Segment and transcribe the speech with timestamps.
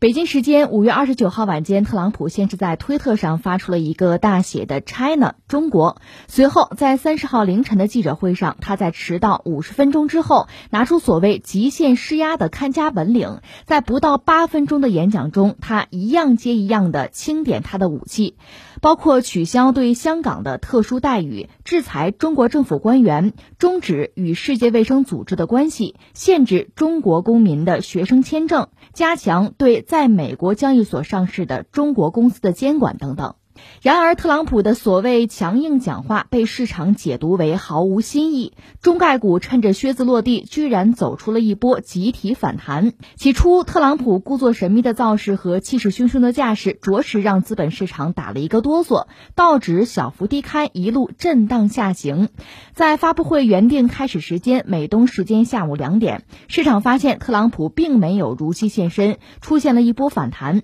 [0.00, 18.36] 北京时间五月二十九号晚间，特朗普先是在推特上发出了一个大写的 “China” 中国，随后在三十号凌晨的记者会上，他在迟到五十分钟之后，拿出所谓极限施压的看家本领，在不到八分钟的演讲中，他一样接一样的清点他的武器，
[18.80, 29.84] 包括取消对香港的特殊待遇、制裁中国政府官员、终止与世界卫生组织的关系、限制中国公民的学生签证、加强对。
[29.88, 33.36] 在美国交易所上市的中国公司的监管等等。
[33.82, 38.52] 然而，特朗普的所谓强硬讲话被市场解读为毫无新意。
[38.82, 42.92] 中概股趁着靴子落地，居然走出了一波集体反弹。
[43.16, 49.06] 起初，特朗普故作神秘的造势和气势汹汹的架势，着实让资本市场打了一个哆嗦。
[49.34, 52.28] 道指小幅低开，一路震荡下行。
[52.74, 60.62] 在发布会原定开始时间美东时间下午两点，市场发现特朗普并没有如期现身，出现了一波反弹。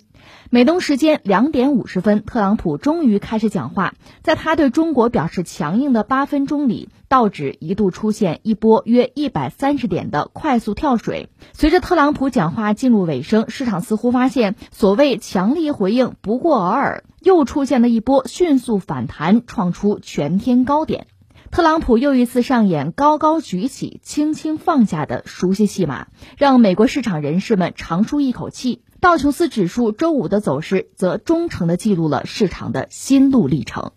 [0.51, 3.95] 美东时间两点五十分，特朗普终于开始讲话。
[4.23, 11.29] 在他对中国表示强硬的八分钟里，道指一度出现一波约一百三十点的快速跳水。
[11.53, 21.07] 随着特朗普讲话进入尾声，市场似乎发现所谓强力回应不过尔尔，又出现了一波迅速反弹，创出全天高点。
[21.51, 28.83] 特朗普又一次上演高高举起、轻轻放下的熟悉戏码，让美国市场人士们长舒一口气。
[29.05, 33.93] 道琼斯指数周五的走势则忠诚地记录了市场的心路历程。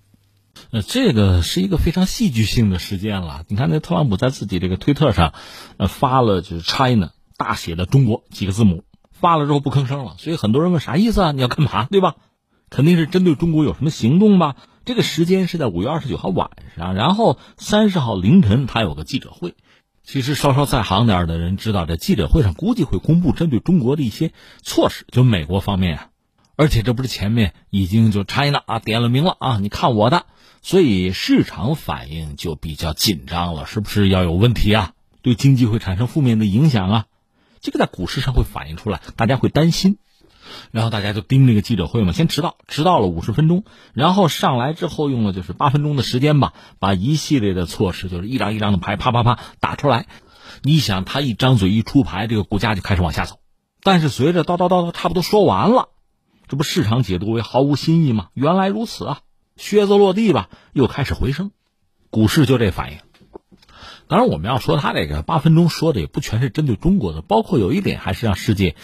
[0.69, 3.45] 呃，这个是一个非常戏剧性的事件了。
[3.47, 5.33] 你看，那特朗普在自己这个推特上，
[5.77, 8.83] 呃，发了就是 China 大写的中国几个字母，
[9.13, 10.15] 发了之后不吭声了。
[10.17, 11.31] 所以很多人问啥意思啊？
[11.31, 11.85] 你要干嘛？
[11.89, 12.15] 对吧？
[12.69, 14.57] 肯定是针对中国有什么行动吧？
[14.83, 19.55] 这个时间是在五月二十九号晚上，然后三十号凌晨他有个记者会。
[20.09, 24.31] 其实稍稍在行点的人知道，在记者会上估计会公布针对中国的一些
[24.63, 26.09] 措施，就美国方面啊，
[26.55, 30.25] 而且这不是前面已经就 China 啊点了名了啊，你看我的，
[30.61, 34.93] 所以市场反应就比较紧张了，是不是要有问题啊？
[35.21, 37.05] 对经济会产生负面的影响啊？
[37.59, 39.97] 这个在股市上会反映出来，大家会担心。
[40.71, 43.63] 然后大家就盯这个记者会嘛，先迟到，迟到了五十分钟，
[43.93, 50.07] 然后上来之后用了就是八分钟的时间吧，把一系列的措施，就是一张一张的牌啪啪啪打出来。
[50.63, 53.39] 你想他一张嘴一出牌，这个股价就开始往下走。
[53.83, 55.89] 但是随着叨叨叨叨差不多说完了，
[56.47, 58.29] 这不市场解读为毫无新意吗？
[58.33, 59.19] 原来如此啊，
[59.55, 61.51] 靴子落地吧，又开始回升，
[62.09, 62.97] 股市就这反应。
[64.07, 68.75] 当然我们要说他这个八分钟说的也不全是针对中国的，包括有一点还是让世界。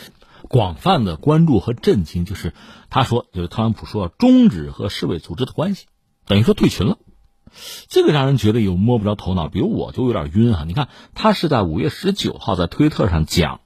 [0.50, 2.54] 广泛的关注和震惊，就是
[2.90, 5.86] 他说，就是特朗普说要终止和世卫组织的关系，
[6.26, 6.98] 等于说退群了，
[7.88, 9.48] 这个让人觉得有摸不着头脑。
[9.48, 10.64] 比如我就有点晕啊！
[10.68, 13.62] 你看，他是在五月十九号在推特上讲，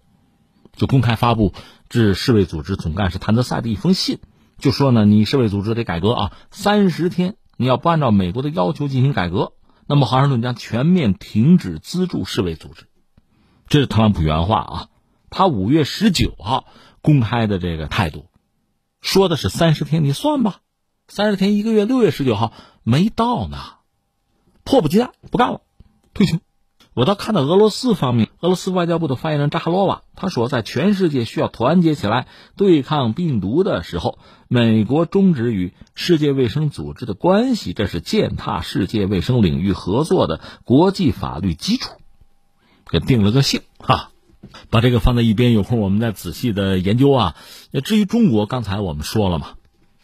[0.76, 1.54] 就公开发布
[1.90, 4.20] 致世卫组织总干事谭德赛的一封信，
[4.58, 9.54] 就说呢，你世卫组织得改革啊，三十天你要不按照美国的要求进行改革，
[9.88, 12.86] 那么华盛顿将全面停止资助世卫组织。
[13.68, 14.88] 这是特朗普原话啊。
[15.30, 16.66] 他五月十九号
[17.02, 18.26] 公开的这个态度，
[19.02, 20.62] 说的是三十天，你算吧，
[21.08, 23.58] 三十天一个月，六月十九号没到呢，
[24.64, 25.62] 迫不及待不干了，
[26.14, 26.40] 退群。
[26.94, 34.18] 我倒看到俄罗斯方面，俄罗斯外交部的发言人扎哈罗娃他说，在全世界需要团结起来对抗病毒的时候，
[34.48, 41.92] 美国终止与世界卫生组织的关系，这是践踏世界卫生领域合作的国际法律基础，
[42.90, 44.10] 给定了个性哈。
[44.70, 47.36] 把这个放在一边，有空我们再仔细的研究啊。
[47.72, 49.56] 那至于中国，刚才我们说了嘛，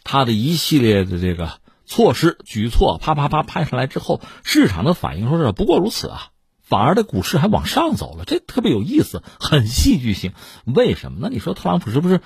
[0.03, 6.29] 它的一系列的这个措施举措，啪啪啪拍上来之后，市场的反应说是不过如此啊，
[6.61, 10.33] 反而的股市还往上走了，这特别有意思，很戏剧性。
[10.65, 11.29] 为什么呢？
[11.31, 12.21] 你说特朗普是不是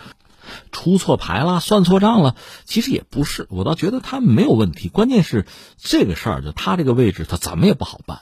[0.71, 2.35] 出错牌了、算错账了？
[2.63, 4.87] 其实也不是，我倒觉得他没有问题。
[4.89, 5.45] 关键是
[5.77, 8.19] 这个事儿，就他这个位置，他怎么也不好办。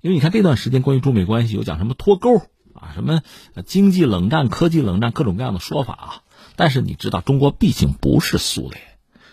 [0.00, 2.42] 因为你看这段时间关于中美关系有讲什么脱钩。
[2.84, 3.22] 啊，什么
[3.64, 6.22] 经济冷战、科技冷战，各种各样的说法啊。
[6.56, 8.80] 但是你知道，中国毕竟不是苏联，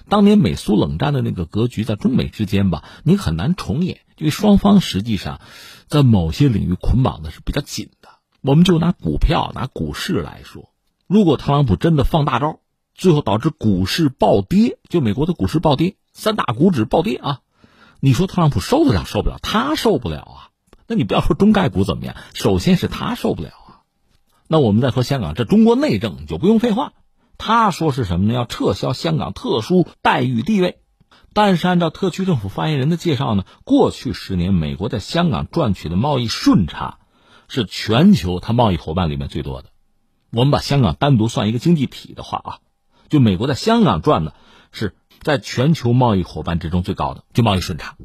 [0.09, 5.41] 当年美苏冷战的那个格局，在中美之间吧，你很难重演，因为双方实际上
[5.87, 8.09] 在某些领域捆绑的是比较紧的。
[8.41, 10.71] 我们就拿股票、拿股市来说，
[11.05, 12.59] 如果特朗普真的放大招，
[12.95, 17.41] 最后导致股市暴跌，就美国的股市暴跌，三大股指暴跌啊，
[17.99, 19.37] 你说特朗普受得了受不了？
[19.43, 20.50] 他受不了啊。
[20.91, 23.79] 那你不要说中概股怎么样，首先是他受不了啊。
[24.49, 26.91] 那我们再说香港，这中国内政就不用废话。
[27.37, 28.33] 他说是什么呢？
[28.33, 30.79] 要撤销香港特殊待遇地位。
[31.31, 36.97] 但是按照特区政府发言人的介绍呢，过去十年美国在香港赚取的贸易顺差
[37.47, 39.69] 是全球它贸易伙伴里面最多的。
[40.33, 42.59] 我们把香港单独算一个经济体的话啊，
[43.07, 44.33] 就美国在香港赚的
[44.73, 47.95] 是在全球贸易伙伴之中最高的，就贸易顺差。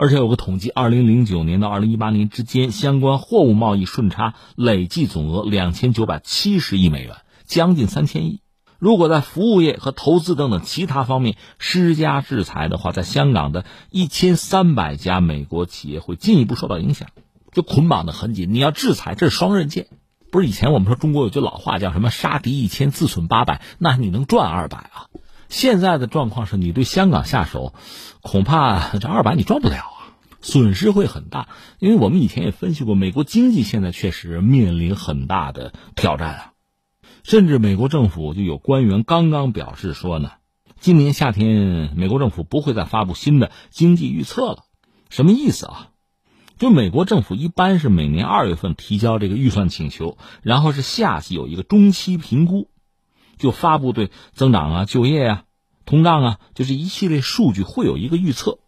[0.00, 8.40] 而且有个统计，二零零九年到二零一八年之间，相关货物贸易顺差累计总额两千九百七十亿美元，将近三千亿。
[8.78, 17.08] 如果在服务业和投资等等其他方面施加制裁的话，在香港的一千三百家美国企业会进一步受到影响，
[17.52, 18.54] 就捆绑的很紧。
[18.54, 19.88] 你要制裁，这是双刃剑。
[20.32, 25.12] 不是以前我们说中国有句老话叫什么“杀敌一千，自损八百”，那你能赚二百啊？
[25.50, 27.74] 现在的状况是你对香港下手，
[28.22, 31.48] 恐怕这二百你赚不了啊，损失会很大。
[31.80, 36.52] 因为我们以前也分析过，美国经济现在确实面临很大的挑战啊，
[37.24, 40.30] 甚至美国政府就有官员刚刚表示说呢，
[40.78, 44.64] 今年夏天美国政府不会再发布新的经济预测了。
[45.08, 45.88] 什么意思啊？
[46.58, 52.68] 就美国政府一般是每年二月份提交这个预算请求，然后是夏季有一个中期评估。
[53.40, 55.44] 就发布对增长啊、就业啊、
[55.86, 58.60] 通胀啊，就是一系列数据会有一个预测。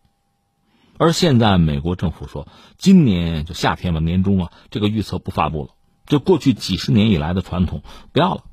[0.98, 2.48] 而现在美国政府说，
[2.78, 5.74] 今年就夏天吧，年中啊，这个预测不发布了，
[6.06, 7.82] 就过去几十年以来的传统
[8.12, 8.44] 不要了。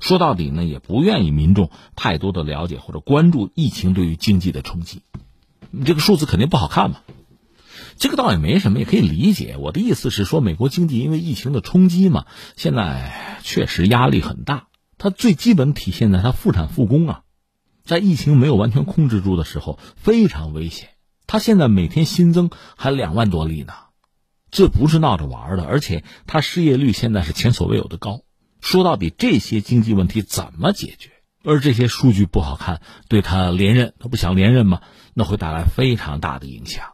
[0.00, 5.02] 说到底呢，也不愿意民众太多的了解或者关注疫情对于经济的冲击。
[5.70, 6.96] 你这个数字肯定不好看嘛，
[7.98, 9.56] 这个倒也没什么，也可以理解。
[9.58, 12.26] 我的意思是说，美国经济因为疫情的冲击嘛，
[12.56, 14.66] 现在确实压力很大。
[15.02, 17.22] 它最基本体现在它复产复工啊，
[17.84, 20.90] 在疫情没有完全控制住的时候非常危险。
[21.26, 23.72] 它现在每天新增还两万多例呢，
[24.52, 28.20] 这不是闹着玩的，而且它失业率现在是前所未有的高。
[28.60, 31.10] 说到底，这些经济问题怎么解决？
[31.42, 34.82] 而这些数据不好看，对他连任，他不想连任吗？
[35.14, 36.92] 那会带来非常大的影响。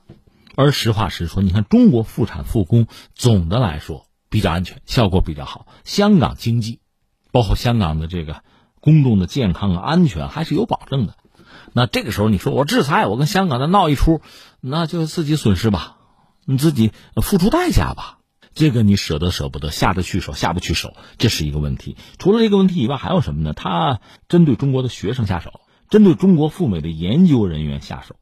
[0.57, 5.67] 而实话实说，你看中国复产复工，总的来说比较安全，效果比较好。
[5.85, 6.81] 香港经济。
[7.39, 8.43] 包括香港的这个
[8.81, 11.15] 公众的健康和安全还是有保证的，
[11.73, 14.21] 那这个时候你说我制裁，我跟香港再闹一出，
[14.61, 15.99] 那就自己损失吧，
[16.47, 16.91] 你自己
[17.23, 18.19] 付出代价吧。
[18.55, 21.97] 这个你舍得舍不得，下得去手下不去手，这是一个问题。
[22.19, 23.53] 除了这个问题以外，还有什么呢？
[23.53, 25.61] 他针对中国的学生下手，
[25.91, 28.17] 针对中国赴美的研究人员下手，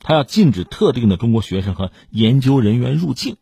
[0.00, 3.36] 他要禁止特定的中国学生和研究人员入境。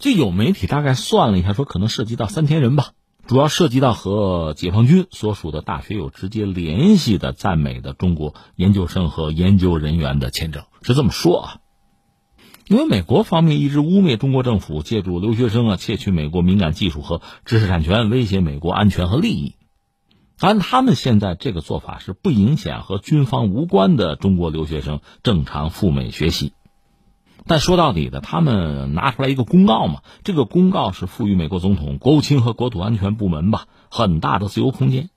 [0.00, 2.90] 就有媒体大概算了一下，说可能涉及到三千人吧。
[3.30, 11.56] 主要涉及到和解放军所属的大学有直接联系的在美的中国研究生和研究人员的签证，是这么说啊。
[12.66, 19.54] 因为美国方面一直污蔑中国政府借助留学生啊窃取美国敏感技术和知识产权，威胁美国安全和利益。
[20.36, 26.52] 但他们现在这个做法是不影响和军方无关的中国留学生正常赴美学习。
[27.50, 35.10] 但说到底的，他们拿出来一个公告嘛，这个公告是赋予美国总统、国务卿和国土安全部门吧很大的自由空间，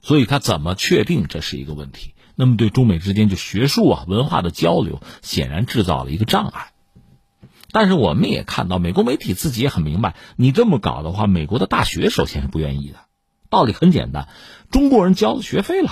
[0.00, 2.14] 所以他怎么确定这是一个问题？
[2.36, 6.70] 那么对中美之间就学术啊文化的交流，显然制造了一个障碍。
[7.72, 12.98] 但是我们也看到，美国媒体自己也很明白，你这么搞的话，美国的大学首先是不愿意的。
[13.50, 14.28] 道理很简单，
[14.70, 15.90] 中国人交了学费了，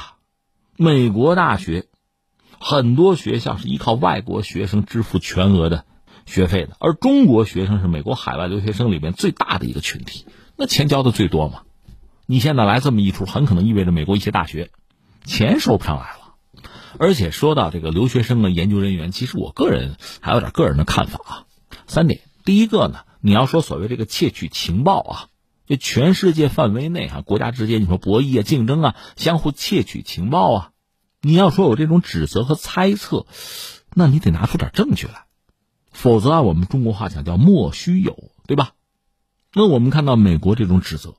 [0.76, 1.86] 美国大学。
[2.60, 5.86] 很多学校是依靠外国学生支付全额的
[6.26, 10.26] 学费的，而中国学生是美国海外留学生里面最大的一个群体，
[10.56, 11.62] 那钱交的最多嘛。
[12.26, 14.70] 你现在来这么一出，很可能意味着美国一些大学
[15.24, 16.34] 钱收不上来了。
[16.98, 21.32] 而且说到这个留学生的研究人员，其实我个人还有点个人的看法啊。
[21.86, 25.26] 三点，第一个呢，你要说所谓这个窃取情报啊，
[25.66, 30.69] 就全世界范围内啊，国家之间你说博弈啊、竞争啊，相互窃取情报啊。
[31.22, 33.26] 你要说有这种指责和猜测，
[33.94, 35.26] 那你得拿出点证据来，
[35.92, 38.72] 否则啊我们中国话讲叫莫须有，对吧？
[39.52, 41.16] 那我们看到美国这种指责，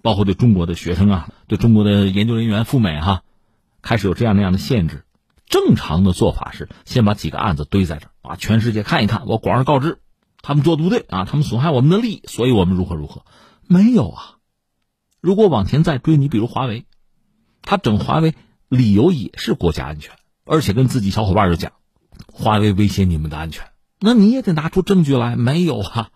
[0.00, 3.22] 包括对中国的学生啊，对中国的研究人员赴美哈，
[3.82, 5.04] 开始有这样那样的限制。
[5.46, 9.98] 正常的做法是先把几个案子堆在这儿，把全世界看一看，我广而告之，
[10.40, 13.26] 他们做的不对啊，他们损害我们的利益，所以我们如何如何？
[13.66, 14.36] 没有啊。
[15.20, 16.86] 如果往前再追，你比如华为，
[17.60, 18.34] 他整华为。
[18.68, 20.12] 理由也是国家安全，
[20.44, 21.72] 而且跟自己小伙伴就讲，
[22.26, 23.66] 华为威胁你们的安全，
[24.00, 25.36] 那你也得拿出证据来。
[25.36, 26.10] 没有啊？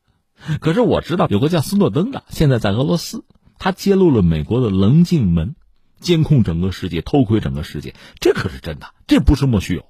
[0.60, 3.24] 可是我知道有个叫斯诺登的，现在在俄罗斯，
[3.58, 5.54] 他揭露了美国的棱镜门，
[6.00, 9.86] 监控整个世界，偷窥整个世界，这可是真的，这不是莫须有。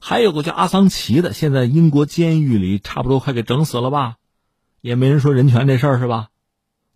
[0.00, 4.16] 还有个叫阿桑奇的，现在英国监狱里差不多快给整死了吧，
[4.80, 6.28] 也没人说人权这事儿是吧？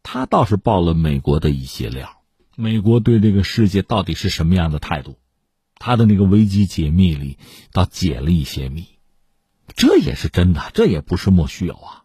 [0.02, 2.17] 他倒是爆了美国的一些料。
[2.60, 5.16] 美国对这个世界到底是什么样的态度？
[5.76, 7.38] 他的那个危机解密里
[7.72, 8.88] 倒解了一些密，
[9.76, 12.02] 这也是真的，这也不是莫须有啊。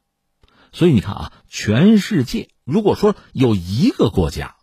[0.71, 4.57] 所以你看啊，全世界如果说有一个国家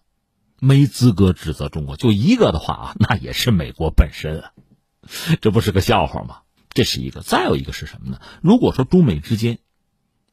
[0.60, 4.52] 没资格指责中国，就一个的话啊，那也是美国本身啊，
[5.40, 6.42] 这不是个笑话吗？
[6.68, 7.20] 这是一个。
[7.20, 8.20] 再有一个是什么呢？
[8.42, 9.58] 如果说中美之间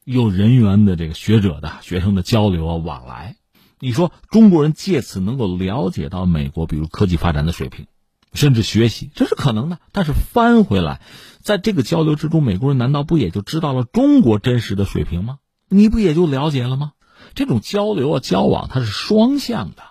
[0.04, 3.37] 有人员的这个学者的学生的交流啊往来，
[3.80, 7.86] 你说中国人借此能够了解到美国比如科技发展的水平，
[8.32, 9.78] 甚至学习，这是可能的。
[9.92, 11.00] 但是翻回来，
[11.40, 15.38] 在这个交流之中，美国人难道不也就知道了中国真实的水平吗？
[15.68, 16.92] 你不也就了解了吗？
[17.34, 19.82] 这种交流啊，交往它是双向的，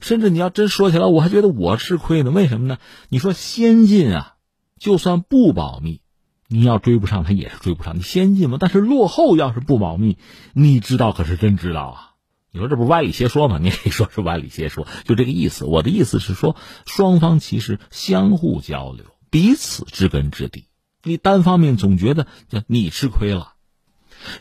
[0.00, 2.30] 甚至你要真说起来，我还觉得我吃亏呢。
[2.30, 2.78] 为什么呢？
[3.08, 4.34] 你说先进啊，
[4.78, 6.00] 就算不保密，
[6.48, 7.96] 你要追不上，他也是追不上。
[7.96, 10.18] 你先进嘛，但是落后要是不保密，
[10.54, 12.10] 你知道可是真知道啊。
[12.56, 13.58] 你说这不歪理邪说吗？
[13.62, 15.66] 你可以说是歪理邪说，就这个意思。
[15.66, 20.64] 我的意思是说，双方其实相互交流，彼此知根知底。
[21.02, 23.52] 你单方面总觉得就你吃亏了。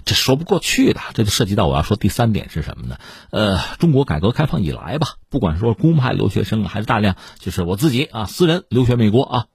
[0.06, 2.98] 这说不过去的，这就涉及到我要说第三点是什么呢？
[3.30, 9.46] 呃，中国改革开放以来吧，不管说公派留学生啊，还是大量就是我自己啊，私人留学美国啊，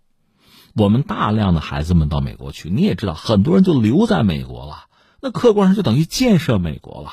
[0.74, 4.84] 我们大量的孩子们到美国去，你也知道，很多人就留在美国了，
[5.22, 7.10] 那客观上就等于建设美国了，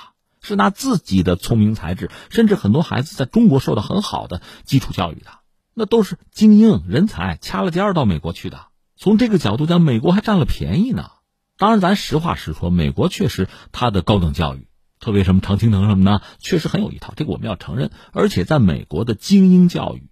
[0.48, 5.28] 是拿自己的聪明才智，甚至很多孩子在中国受到很好的基础教育的，
[5.74, 8.68] 那都是精英人才，掐了尖儿到美国去的。
[8.96, 11.12] 从这个角度讲，美国还占了便宜呢。
[11.58, 14.68] 当然，咱实话实说，美国确实它的高等教育，
[15.00, 17.92] 特别什么常青藤什么的，确实很有一套，这个我们要承认。
[18.12, 20.10] 而且，在美国的精英教育，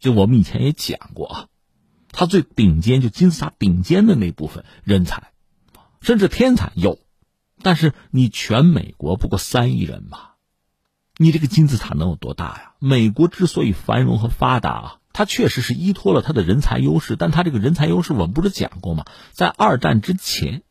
[0.00, 1.46] 就我们以前也讲过啊，
[2.10, 5.32] 它最顶尖就金字塔顶尖的那部分人才，
[6.00, 6.98] 甚至天才有，
[7.62, 10.36] 但是你全美国不过三亿人吧，
[11.16, 12.72] 你这个金字塔能有多大呀？
[12.78, 14.94] 美国之所以繁荣和发达啊。
[15.12, 19.04] 它确实是依托了它的人才优势，但它这个人才优势，我们不是讲过吗？
[19.32, 20.62] 在二战之前。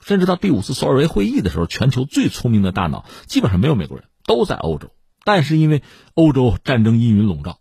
[0.00, 4.90] 甚至到第五次索尔维会议的时候，全球最聪明的大脑基本上没有美国人，都在欧洲。
[5.24, 5.82] 但是因为
[6.12, 7.58] 欧洲战争阴云笼罩，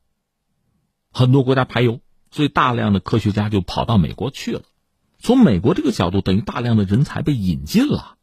[1.13, 4.63] 很多国家排忧，所以大量的科学家就跑到美国去了。
[5.19, 8.17] 从美国这个角度，等于大量的人才被引进了，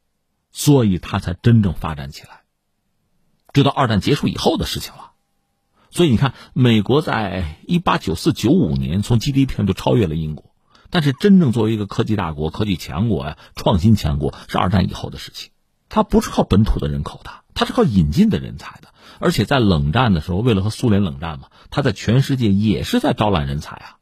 [0.52, 2.40] 所以它才真正发展起来。
[3.52, 5.12] 直到二战结束以后的事情了。
[5.90, 10.54] 所以你看，美国在一八九四九五年从 GDP 就超越了英国。
[10.88, 15.50] 但是，真正作为一个科技大国、科技强国呀、创新强国，是二战以后的事情。
[15.88, 18.92] 它不是靠本土的人口的，它是靠引进的人才的。
[19.20, 23.98] 而且在冷战的时候，为了和苏联冷战嘛，它在全世界也是在招揽人才啊。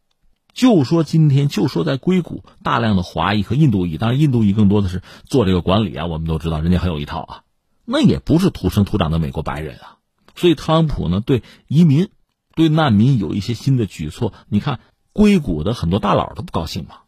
[0.59, 6.07] 就说今天，就说在硅谷，大量的华裔和印度裔，当然印度裔更多的是做这个管理啊。
[6.07, 7.43] 我们都知道，人家很有一套啊。
[7.85, 9.99] 那也不是土生土长的美国白人啊。
[10.35, 12.09] 所以，特朗普呢，对移民、
[12.57, 14.33] 对难民有一些新的举措。
[14.49, 14.81] 你看。
[15.15, 16.99] 硅谷的很多大佬都不高兴嘛，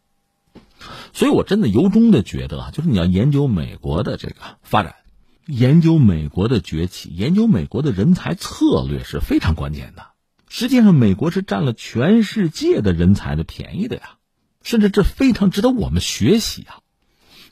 [1.13, 4.95] 所以我真的由衷的觉得啊，就是你要研究美国的这个发展，
[5.45, 10.07] 研究美国的崛起，研究美国的人才策略是非常关键的。
[10.53, 14.17] 实际上，美国是占了全世界的人才的便宜的呀，
[14.61, 16.83] 甚至这非常值得我们学习啊！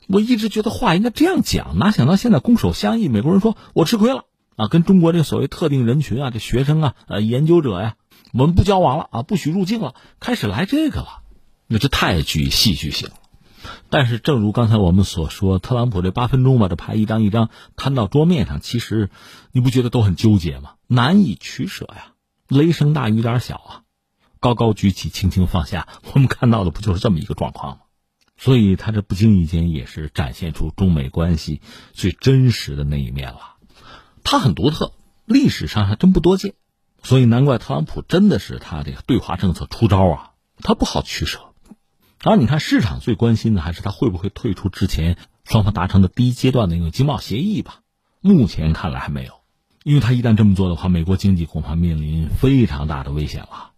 [0.06, 7.96] 我一直觉得话应该这样讲，哪想到现在攻守相异，美国人说我吃亏了啊，跟中国这所谓特定人群啊，这学生啊，呃，研究者呀。
[8.34, 11.22] 我们不交往了啊，不许入境了，开始来这个了，
[11.68, 13.14] 那这太具戏剧性了。
[13.88, 19.08] 但是，正如刚才我们所说，特朗普这八分钟把这牌一张一张摊到桌面上，其实
[19.52, 20.74] 你不觉得都很纠结吗？
[20.86, 22.09] 难以取舍呀，
[22.50, 23.82] 雷声大雨点小啊，
[24.40, 27.82] 高高举起，轻轻放下，我们看到的不就是这么一个状况吗？
[28.36, 31.60] 所以，他这不经意间也是展现出中美关系
[31.92, 33.56] 最真实的那一面了。
[34.24, 34.92] 他很独特，
[35.26, 36.54] 历史上还真不多见。
[37.02, 41.52] 所以难怪特朗普真的是他这个对华政策出招啊，他不好取舍。
[42.18, 47.80] 当然，你看市场最关心的还是他会不会退出之前双方达成的第一阶段的那个经贸协议吧？
[48.20, 49.39] 目前看来还没有，
[49.82, 53.69] 因为他一旦这么做的话，美国经济恐怕面临非常大的危险了。